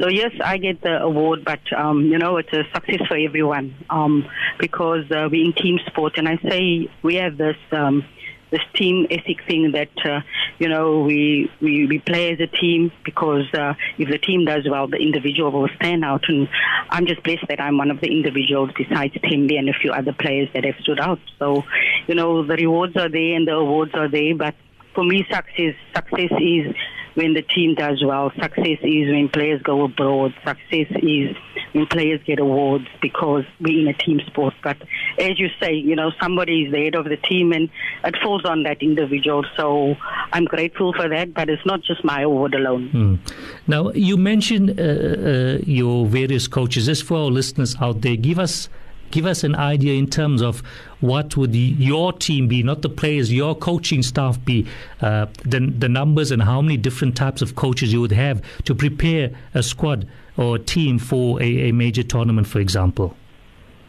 [0.00, 3.74] So yes, I get the award, but um, you know it's a success for everyone
[3.90, 8.04] um, because uh, we're in team sport, and I say we have this um,
[8.52, 10.20] this team ethic thing that uh,
[10.60, 14.68] you know we, we we play as a team because uh, if the team does
[14.70, 16.28] well, the individual will stand out.
[16.28, 16.48] And
[16.90, 20.12] I'm just blessed that I'm one of the individuals besides Thembi and a few other
[20.12, 21.18] players that have stood out.
[21.40, 21.64] So
[22.06, 24.54] you know the rewards are there and the awards are there, but
[24.94, 26.74] for me, success success is
[27.14, 28.30] when the team does well.
[28.40, 30.34] Success is when players go abroad.
[30.44, 31.36] Success is
[31.72, 34.54] when players get awards because we're in a team sport.
[34.62, 34.78] But
[35.18, 37.70] as you say, you know, somebody is the head of the team and
[38.04, 39.44] it falls on that individual.
[39.56, 39.94] So
[40.32, 42.90] I'm grateful for that, but it's not just my award alone.
[42.92, 43.34] Mm.
[43.66, 46.86] Now, you mentioned uh, uh, your various coaches.
[46.86, 48.68] Just for our listeners out there, give us
[49.12, 50.60] give us an idea in terms of
[51.00, 54.66] what would the, your team be, not the players, your coaching staff be,
[55.00, 58.74] uh, the, the numbers and how many different types of coaches you would have to
[58.74, 63.16] prepare a squad or a team for a, a major tournament, for example.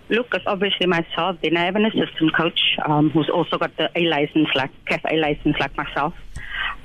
[0.10, 1.38] Look, it's obviously myself.
[1.42, 5.02] Then I have an assistant coach um, who's also got the A license, like CAF
[5.10, 6.14] A license, like myself.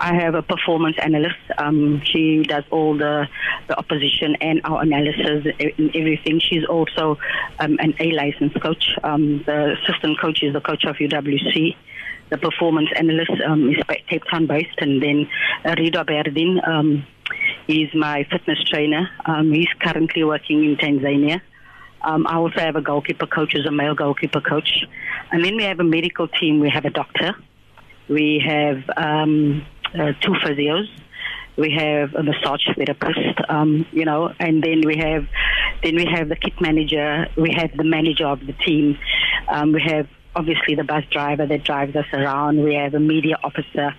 [0.01, 1.37] I have a performance analyst.
[1.57, 3.27] Um, she does all the,
[3.67, 6.41] the opposition and our analysis and everything.
[6.41, 7.19] She's also
[7.59, 8.95] um, an A license coach.
[9.03, 11.77] Um, the assistant coach is the coach of UWC.
[12.31, 15.29] The performance analyst um, is Cape Town based, and then
[15.65, 17.07] uh, Rida Berdin um,
[17.67, 19.09] is my fitness trainer.
[19.25, 21.41] Um, he's currently working in Tanzania.
[22.03, 24.85] Um, I also have a goalkeeper coach, who's a male goalkeeper coach.
[25.33, 26.61] And then we have a medical team.
[26.61, 27.35] We have a doctor.
[28.09, 30.89] We have um, uh, two physios.
[31.57, 35.27] We have a massage therapist, um, you know, and then we have
[35.83, 37.27] then we have the kit manager.
[37.37, 38.97] We have the manager of the team.
[39.49, 42.63] Um, we have obviously the bus driver that drives us around.
[42.63, 43.93] We have a media officer,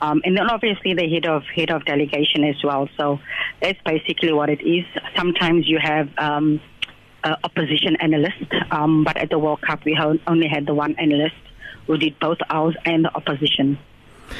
[0.00, 2.88] um, and then obviously the head of head of delegation as well.
[2.96, 3.20] So
[3.60, 4.86] that's basically what it is.
[5.14, 6.60] Sometimes you have um,
[7.22, 11.36] uh, opposition analyst, um, but at the World Cup we only had the one analyst
[11.86, 13.78] who did both ours and the opposition.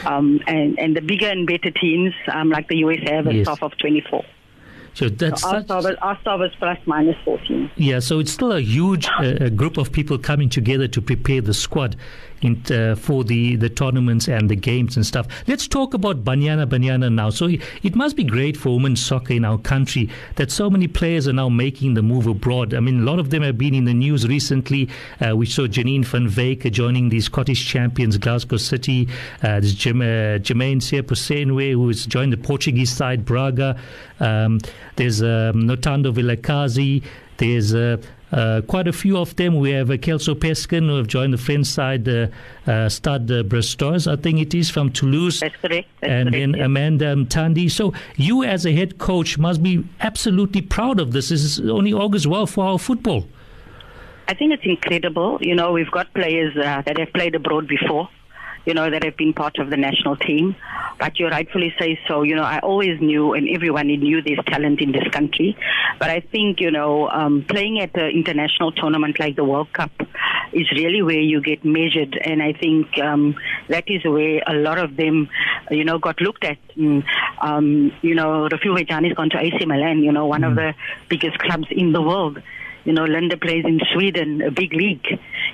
[0.04, 3.46] Um, and, and the bigger and better teams, um, like the US have a yes.
[3.46, 4.24] staff of 24.
[4.94, 7.70] So that's so our, staff is, our staff is plus minus 14.
[7.76, 11.54] Yeah, so it's still a huge uh, group of people coming together to prepare the
[11.54, 11.96] squad
[12.44, 15.26] in, uh, for the, the tournaments and the games and stuff.
[15.46, 17.30] Let's talk about Banyana Banyana now.
[17.30, 17.48] So
[17.82, 21.32] it must be great for women's soccer in our country that so many players are
[21.32, 22.74] now making the move abroad.
[22.74, 24.88] I mean, a lot of them have been in the news recently.
[25.20, 29.08] Uh, we saw Janine van Wyk joining the Scottish champions Glasgow City.
[29.42, 30.74] Uh, there's Jim, uh, Jermaine
[31.72, 33.78] who has joined the Portuguese side Braga.
[34.20, 34.60] Um,
[34.96, 37.02] there's um, Nothando Vilakazi.
[37.36, 37.96] There's uh,
[38.66, 39.58] quite a few of them.
[39.58, 42.28] We have uh, Kelso Peskin who have joined the French side, uh,
[42.66, 45.40] uh, Stade uh, Brestois, I think it is, from Toulouse.
[45.40, 45.88] That's correct.
[46.00, 47.70] That's and correct, then Amanda Mthandi.
[47.70, 51.28] So you as a head coach must be absolutely proud of this.
[51.28, 53.26] This is only augurs well for our football.
[54.26, 55.38] I think it's incredible.
[55.40, 58.08] You know, we've got players uh, that have played abroad before
[58.64, 60.56] you know, that have been part of the national team.
[60.98, 62.22] But you rightfully say so.
[62.22, 65.56] You know, I always knew, and everyone knew there's talent in this country.
[65.98, 69.92] But I think, you know, um, playing at an international tournament like the World Cup
[70.52, 72.16] is really where you get measured.
[72.24, 73.34] And I think um,
[73.68, 75.28] that is where a lot of them,
[75.70, 76.58] you know, got looked at.
[76.76, 77.04] And,
[77.40, 80.50] um, you know, Refiloe Jane has gone to AC Milan, you know, one mm.
[80.50, 80.74] of the
[81.08, 82.40] biggest clubs in the world.
[82.84, 85.06] You know, Linda plays in Sweden, a big league.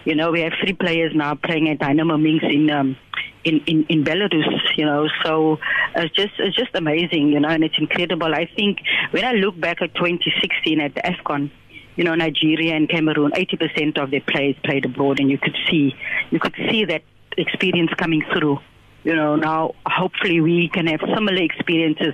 [0.05, 2.97] You know, we have three players now playing at Dynamo Minsk in um,
[3.45, 5.09] in, in, in Belarus, you know.
[5.25, 5.59] So
[5.95, 8.35] it's just it's just amazing, you know, and it's incredible.
[8.35, 8.79] I think
[9.13, 11.51] when I look back at 2016 at the AFCON,
[11.97, 15.95] you know, Nigeria and Cameroon, 80% of their players played abroad, and you could see
[16.31, 17.03] you could see that
[17.37, 18.59] experience coming through
[19.03, 22.13] you know, now hopefully we can have similar experiences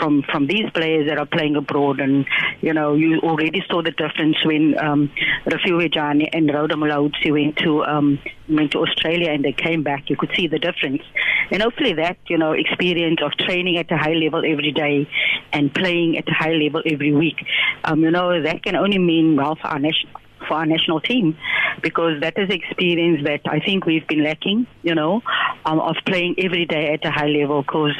[0.00, 2.00] from from these players that are playing abroad.
[2.00, 2.26] And
[2.60, 5.10] you know, you already saw the difference when um,
[5.46, 10.10] Vejani and Rhoda Mulaudzi went to um, went to Australia and they came back.
[10.10, 11.02] You could see the difference.
[11.50, 15.08] And hopefully that you know experience of training at a high level every day
[15.52, 17.36] and playing at a high level every week,
[17.84, 21.36] um, you know, that can only mean well for our national for our national team
[21.82, 25.22] because that is experience that I think we've been lacking, you know,
[25.64, 27.96] um, of playing every day at a high level because,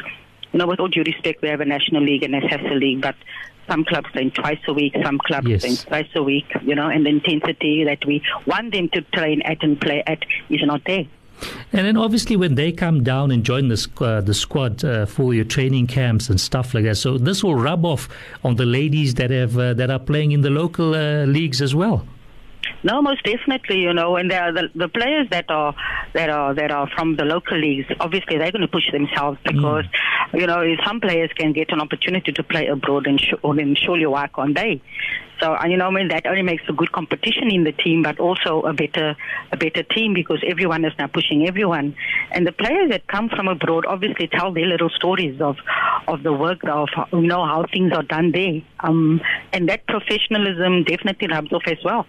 [0.53, 3.01] you know, with all due respect, we have a national league and a Sasol league,
[3.01, 3.15] but
[3.69, 5.63] some clubs train twice a week, some clubs yes.
[5.63, 9.43] train twice a week, you know, and the intensity that we want them to train
[9.43, 11.07] at and play at is not there.
[11.73, 15.33] And then obviously when they come down and join the, uh, the squad uh, for
[15.33, 18.09] your training camps and stuff like that, so this will rub off
[18.45, 21.75] on the ladies that have uh, that are playing in the local uh, leagues as
[21.75, 22.07] well.
[22.83, 25.75] No, most definitely, you know, and there are the, the players that are
[26.15, 27.87] that are that are from the local leagues.
[28.01, 29.55] Obviously, they're going to push themselves mm.
[29.55, 30.41] because, mm.
[30.41, 33.59] you know, if some players can get an opportunity to play abroad and sh- or
[33.59, 33.77] in
[34.11, 34.81] work on day.
[35.41, 38.03] So, and you know, I mean, that only makes a good competition in the team,
[38.03, 39.17] but also a better,
[39.53, 41.97] a better team because everyone is now pushing everyone.
[42.31, 45.57] And the players that come from abroad obviously tell their little stories of,
[46.07, 48.61] of the work of, you know, how things are done there.
[48.81, 52.07] Um, and that professionalism definitely rubs off as well.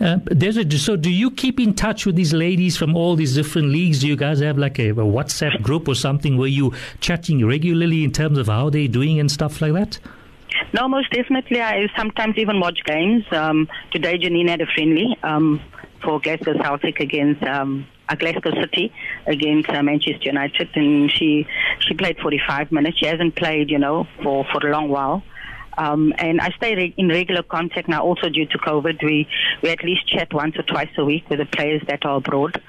[0.00, 3.68] Uh, a, so do you keep in touch with these ladies from all these different
[3.68, 4.00] leagues?
[4.00, 8.04] Do you guys have like a, a WhatsApp group or something where you chatting regularly
[8.04, 9.98] in terms of how they're doing and stuff like that?
[10.74, 11.60] No, most definitely.
[11.60, 13.24] I sometimes even watch games.
[13.30, 15.16] Um, today, Janine had a friendly.
[15.22, 15.60] Um,
[16.02, 18.92] for Glasgow Celtic against um, uh, Glasgow City
[19.26, 21.46] against uh, Manchester United, and she
[21.80, 22.98] she played 45 minutes.
[22.98, 25.22] She hasn't played, you know, for for a long while.
[25.78, 28.02] Um, and I stay re- in regular contact now.
[28.02, 29.26] Also due to COVID, we
[29.62, 32.60] we at least chat once or twice a week with the players that are abroad.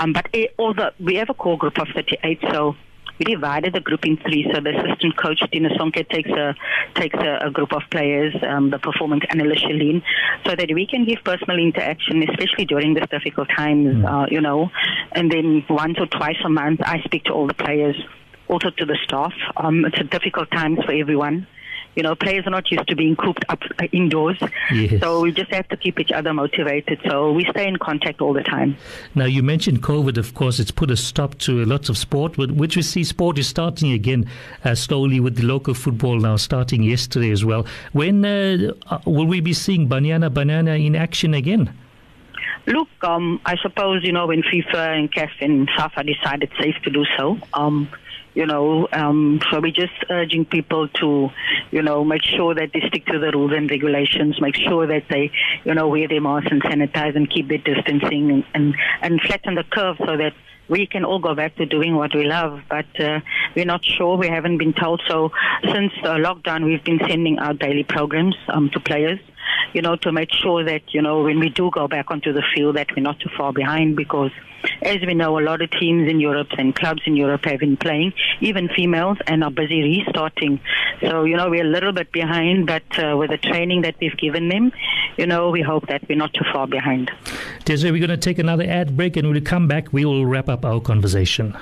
[0.00, 2.76] Um, but eh, all the we have a core group of 38, so
[3.18, 4.48] we divided the group in three.
[4.52, 6.54] So the assistant coach Tina Sonke takes a
[6.94, 10.02] takes a, a group of players, um, the performance analyst Shalene,
[10.46, 14.04] so that we can give personal interaction, especially during this difficult times.
[14.04, 14.70] Uh, you know,
[15.12, 17.96] and then once or twice a month, I speak to all the players,
[18.48, 19.32] also to the staff.
[19.56, 21.46] Um, it's a difficult times for everyone.
[21.94, 24.38] You know, players are not used to being cooped up uh, indoors,
[24.72, 25.00] Yes.
[25.02, 27.00] so we just have to keep each other motivated.
[27.06, 28.76] So we stay in contact all the time.
[29.14, 32.52] Now, you mentioned COVID, of course, it's put a stop to lots of sport, but
[32.52, 34.26] which we see sport is starting again
[34.64, 37.66] uh, slowly with the local football now starting yesterday as well.
[37.92, 41.74] When uh, uh, will we be seeing Banyana Banyana in action again?
[42.66, 46.76] Look, um, I suppose, you know, when FIFA and CAF and SAFA decided it's safe
[46.84, 47.88] to do so, um,
[48.34, 51.28] you know, um, so we're just urging people to,
[51.70, 55.04] you know, make sure that they stick to the rules and regulations, make sure that
[55.10, 55.30] they,
[55.64, 59.54] you know, wear their masks and sanitize and keep their distancing and, and, and flatten
[59.54, 60.32] the curve so that
[60.68, 63.20] we can all go back to doing what we love, but uh,
[63.54, 64.16] we're not sure.
[64.16, 65.02] We haven't been told.
[65.06, 65.30] So
[65.64, 69.20] since the lockdown, we've been sending out daily programs um, to players
[69.72, 72.42] you know, to make sure that, you know, when we do go back onto the
[72.54, 74.30] field that we're not too far behind because
[74.82, 77.76] as we know, a lot of teams in Europe and clubs in Europe have been
[77.76, 80.60] playing, even females, and are busy restarting.
[81.00, 84.16] So, you know, we're a little bit behind, but uh, with the training that we've
[84.16, 84.72] given them,
[85.16, 87.10] you know, we hope that we're not too far behind.
[87.64, 90.26] Desiree, we're going to take another ad break and when we come back, we will
[90.26, 91.56] wrap up our conversation.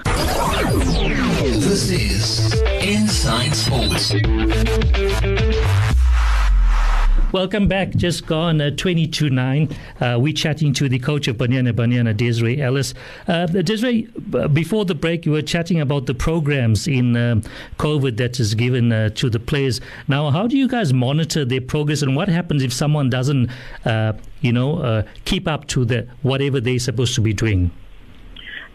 [1.43, 5.40] This is Inside Sports.
[7.33, 7.91] Welcome back.
[7.91, 9.69] Just gone uh, 22 9.
[10.01, 12.93] Uh, we're chatting to the coach of Banyana Banyana, Desiree Ellis.
[13.29, 14.09] Uh, Desiree,
[14.53, 17.43] before the break, you were chatting about the programs in um,
[17.79, 19.81] COVID that is given uh, to the players.
[20.09, 23.49] Now, how do you guys monitor their progress and what happens if someone doesn't,
[23.85, 27.71] uh, you know, uh, keep up to the whatever they're supposed to be doing?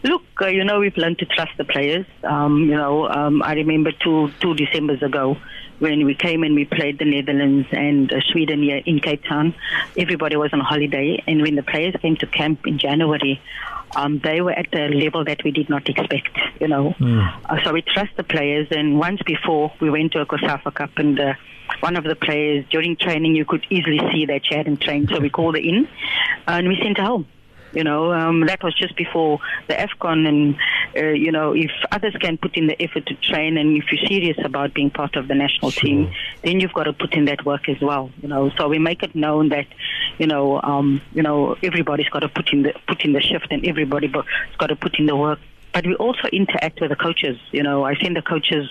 [0.02, 2.06] Look, you know, we've learned to trust the players.
[2.24, 5.36] Um, you know, um, I remember two two Decembers ago
[5.78, 9.54] when we came and we played the Netherlands and uh, Sweden here in Cape Town.
[9.96, 13.40] Everybody was on holiday, and when the players came to camp in January,
[13.94, 16.36] um, they were at a level that we did not expect.
[16.60, 16.94] You know,
[17.44, 18.68] uh, so we trust the players.
[18.70, 21.18] And once before, we went to a COSAFA Cup and.
[21.18, 21.34] Uh,
[21.80, 25.18] one of the players during training, you could easily see that she hadn't trained, so
[25.18, 25.88] we called her in,
[26.46, 27.26] and we sent her home.
[27.76, 30.56] You know, um, that was just before the AFCON, and
[30.96, 34.08] uh, you know, if others can put in the effort to train, and if you're
[34.08, 36.10] serious about being part of the national team,
[36.42, 38.10] then you've got to put in that work as well.
[38.22, 39.66] You know, so we make it known that,
[40.16, 43.48] you know, um, you know, everybody's got to put in the put in the shift,
[43.50, 44.12] and everybody's
[44.56, 45.38] got to put in the work.
[45.76, 47.36] But we also interact with the coaches.
[47.52, 48.66] You know, I send the coaches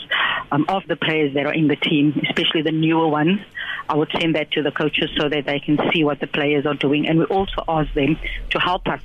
[0.51, 3.41] um, of the players that are in the team, especially the newer ones.
[3.87, 6.65] I would send that to the coaches so that they can see what the players
[6.65, 8.17] are doing, and we also ask them
[8.49, 9.01] to help us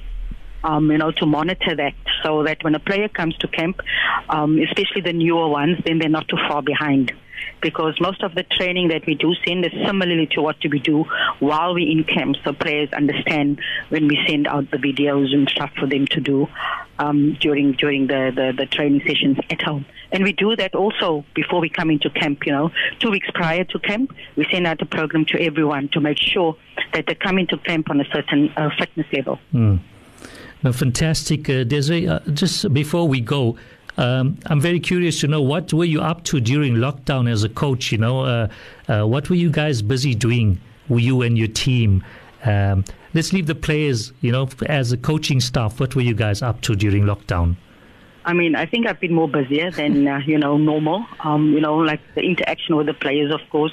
[0.65, 3.81] um, you know, to monitor that so that when a player comes to camp,
[4.31, 7.13] um, especially the newer ones, then they're not too far behind.
[7.61, 11.05] Because most of the training that we do send is similarly to what we do
[11.39, 15.71] while we're in camp, so players understand when we send out the videos and stuff
[15.79, 16.49] for them to do
[16.99, 19.85] um, during during the, the, the training sessions at home.
[20.13, 22.71] And we do that also before we come into camp, you know.
[22.99, 26.57] Two weeks prior to camp, we send out a program to everyone to make sure
[26.93, 29.39] that they come into camp on a certain uh, fitness level.
[30.63, 32.07] No, fantastic, uh, Desiree.
[32.07, 33.57] Uh, just before we go,
[34.01, 37.51] um, I'm very curious to know what were you up to during lockdown as a
[37.51, 37.93] coach.
[37.93, 38.49] You know, uh,
[38.89, 40.59] uh, what were you guys busy doing?
[40.89, 42.03] Were you and your team?
[42.45, 44.13] Um, let's leave the players.
[44.23, 47.57] You know, as a coaching staff, what were you guys up to during lockdown?
[48.25, 51.05] I mean, I think I've been more busier than uh, you know normal.
[51.23, 53.73] Um, you know, like the interaction with the players, of course,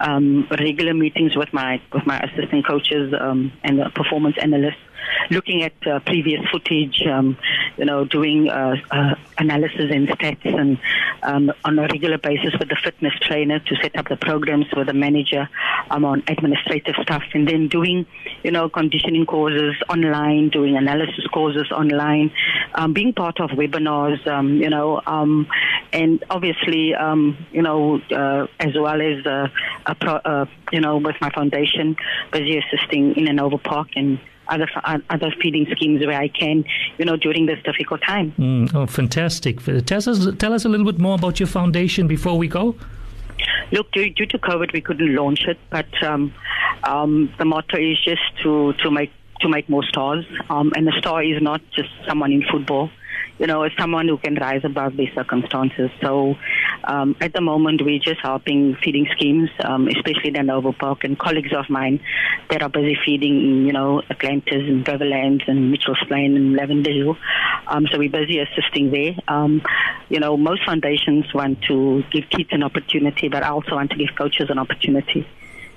[0.00, 4.85] um, regular meetings with my with my assistant coaches um, and the performance analysts,
[5.30, 7.36] looking at uh, previous footage, um,
[7.76, 10.78] you know, doing uh, uh, analysis and stats, and
[11.22, 14.86] um, on a regular basis with the fitness trainer to set up the programs with
[14.86, 15.48] the manager
[15.90, 18.06] um, on administrative stuff, and then doing,
[18.42, 22.30] you know, conditioning courses online, doing analysis courses online,
[22.74, 25.46] um, being part of webinars, um, you know, um,
[25.92, 29.48] and obviously, um, you know, uh, as well as uh,
[29.86, 31.96] a pro, uh, you know, with my foundation,
[32.32, 36.64] busy assisting in and over park and other other feeding schemes where I can,
[36.98, 38.32] you know, during this difficult time.
[38.38, 39.62] Mm, oh, fantastic!
[39.86, 42.76] Tell us, tell us a little bit more about your foundation before we go.
[43.72, 46.32] Look, due, due to COVID, we couldn't launch it, but um,
[46.84, 50.24] um, the motto is just to to make to make more stars.
[50.48, 52.90] Um, and a star is not just someone in football.
[53.38, 55.90] You know, someone who can rise above these circumstances.
[56.02, 56.36] So
[56.84, 61.18] um, at the moment, we're just helping feeding schemes, um, especially the Novo Park and
[61.18, 62.00] colleagues of mine
[62.50, 67.16] that are busy feeding, you know, Atlantis and Beverlands and Mitchell's Plain and Lavender Hill.
[67.66, 69.14] Um, so we're busy assisting there.
[69.28, 69.62] Um,
[70.08, 73.96] you know, most foundations want to give kids an opportunity, but I also want to
[73.96, 75.26] give coaches an opportunity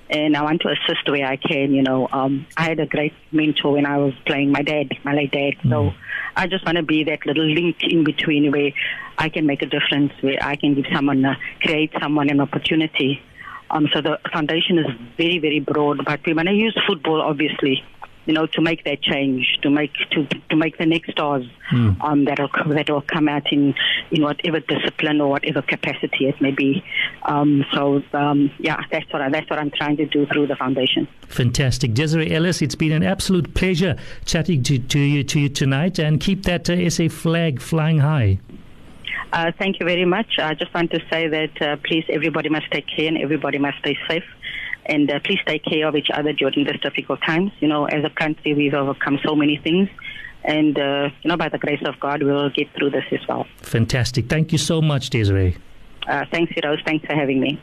[0.09, 1.73] and I want to assist where I can.
[1.73, 4.51] You know, um, I had a great mentor when I was playing.
[4.51, 5.53] My dad, my late dad.
[5.63, 5.69] Mm.
[5.69, 5.93] So
[6.35, 8.71] I just want to be that little link in between where
[9.17, 13.21] I can make a difference, where I can give someone, uh, create someone an opportunity.
[13.71, 14.87] Um, so the foundation is
[15.17, 17.83] very, very broad, but we want to use football, obviously,
[18.29, 21.99] you know, to make that change, to make to to make the next stars mm.
[21.99, 23.73] um, that'll that will come out in
[24.11, 26.83] in whatever discipline or whatever capacity it may be.
[27.23, 30.55] Um, so um, yeah, that's what I, that's what I'm trying to do through the
[30.55, 31.07] foundation.
[31.27, 32.61] Fantastic, Desiree Ellis.
[32.61, 36.69] It's been an absolute pleasure chatting to, to you to you tonight, and keep that
[36.69, 38.37] uh, SA flag flying high.
[39.33, 40.37] Uh, thank you very much.
[40.37, 43.79] I just want to say that uh, please, everybody must take care and everybody must
[43.79, 44.23] stay safe
[44.89, 47.51] and uh, please take care of each other during these difficult times.
[47.59, 49.87] You know, as a country, we've overcome so many things.
[50.43, 53.45] And, uh, you know, by the grace of God, we'll get through this as well.
[53.57, 54.27] Fantastic.
[54.27, 55.57] Thank you so much, Desiree.
[56.07, 56.79] Uh, thanks, Heroes.
[56.85, 57.61] Thanks for having me.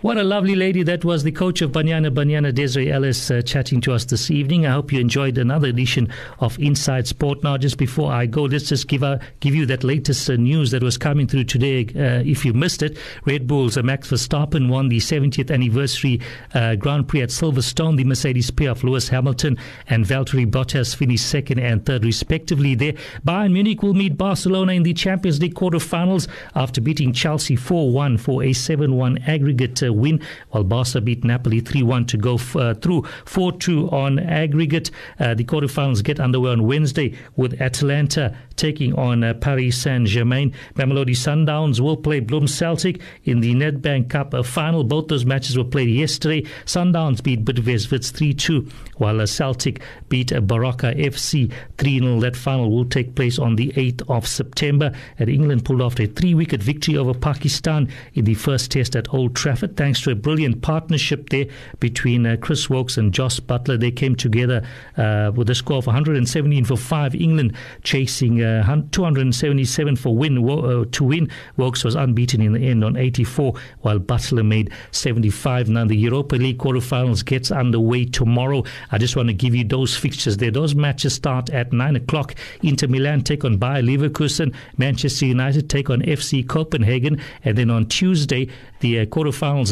[0.00, 3.80] What a lovely lady that was, the coach of Banyana Banyana, Desiree Ellis, uh, chatting
[3.80, 4.64] to us this evening.
[4.64, 7.42] I hope you enjoyed another edition of Inside Sport.
[7.42, 10.70] Now, just before I go, let's just give a, give you that latest uh, news
[10.70, 11.84] that was coming through today.
[11.96, 16.20] Uh, if you missed it, Red Bull's uh, Max Verstappen won the 70th anniversary
[16.54, 17.96] uh, Grand Prix at Silverstone.
[17.96, 22.76] The Mercedes P of Lewis Hamilton and Valtteri Bottas finished second and third, respectively.
[22.76, 22.92] There,
[23.26, 28.18] Bayern Munich will meet Barcelona in the Champions League quarterfinals after beating Chelsea 4 1
[28.18, 30.20] for a 7 1 aggregate win,
[30.50, 34.90] while Barca beat Napoli 3 1 to go f- uh, through 4 2 on aggregate.
[35.18, 40.52] Uh, the quarterfinals get underway on Wednesday with Atalanta taking on uh, Paris Saint Germain.
[40.74, 44.84] Mamelodi Sundowns will play Bloem Celtic in the Nedbank Cup uh, final.
[44.84, 46.42] Both those matches were played yesterday.
[46.64, 52.20] Sundowns beat Bidvest 3 2, while uh, Celtic beat uh, Baroka FC 3 0.
[52.20, 54.92] That final will take place on the 8th of September.
[55.18, 59.12] And England pulled off a three wicket victory over Pakistan in the first test at
[59.14, 61.46] Old Trafford thanks to a brilliant partnership there
[61.78, 63.78] between uh, Chris Woakes and Jos Buttler.
[63.78, 64.66] They came together
[64.96, 67.14] uh, with a score of 117 for 5.
[67.14, 71.30] England chasing uh, 277 for win uh, to win.
[71.56, 75.68] Woakes was unbeaten in the end on 84, while Buttler made 75.
[75.68, 78.64] Now the Europa League quarterfinals gets underway tomorrow.
[78.90, 80.50] I just want to give you those fixtures there.
[80.50, 82.34] Those matches start at 9 o'clock.
[82.64, 84.52] Inter Milan take on Bayer Leverkusen.
[84.76, 87.20] Manchester United take on FC Copenhagen.
[87.44, 88.48] And then on Tuesday,
[88.80, 89.06] the uh,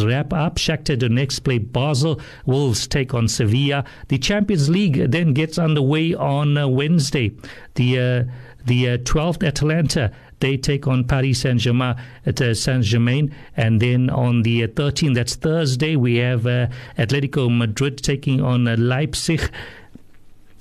[0.04, 0.56] wrap up.
[0.56, 2.20] Shakhtar Donetsk play Basel.
[2.44, 3.84] Wolves take on Sevilla.
[4.08, 7.32] The Champions League then gets underway on uh, Wednesday.
[7.74, 8.24] The uh,
[8.64, 13.80] the uh, 12th Atalanta they take on Paris Saint Germain at uh, Saint Germain, and
[13.80, 16.68] then on the 13th, that's Thursday, we have uh,
[16.98, 19.50] Atletico Madrid taking on uh, Leipzig.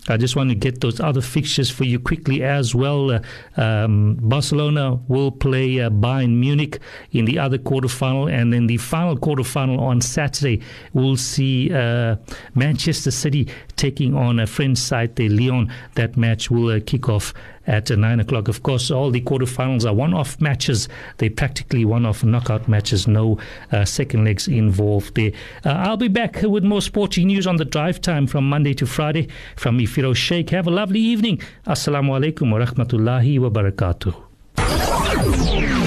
[0.08, 3.12] I just want to get those other fixtures for you quickly as well.
[3.12, 3.22] Uh,
[3.58, 6.80] um, Barcelona will play uh, Bayern Munich
[7.12, 10.62] in the other quarterfinal, and then the final quarterfinal on Saturday,
[10.94, 12.18] we'll see uh,
[12.54, 13.48] Manchester City
[13.78, 15.72] taking on a French side, the Lyon.
[15.96, 17.34] That match will uh, kick off
[17.68, 18.48] at uh, 9 o'clock.
[18.48, 20.88] Of course, all the quarterfinals are one off matches.
[21.18, 23.38] They're practically one off knockout matches, no
[23.72, 25.32] uh, second legs involved there.
[25.66, 28.86] Uh, I'll be back with more sporting news on the drive time from Monday to
[28.86, 30.50] Friday from Ifiro Sheikh.
[30.52, 31.42] Have a lovely evening.
[31.68, 34.16] Assalamu alaikum wa rahmatullahi wa barakatuh.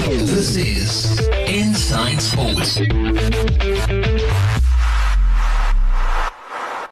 [0.09, 2.79] This is Inside Sports.